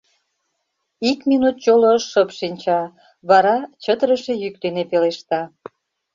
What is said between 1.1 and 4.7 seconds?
минут чоло шып шинча, вара чытырыше йӱк